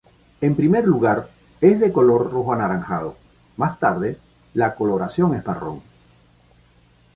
En 0.47 0.55
primer 0.55 0.83
lugar, 0.87 1.29
es 1.61 1.79
de 1.79 1.93
color 1.93 2.31
rojo-anaranjado, 2.33 3.17
más 3.55 3.77
tarde, 3.79 4.17
la 4.55 4.73
coloración 4.73 5.35
es 5.35 5.45
marrón. 5.45 5.83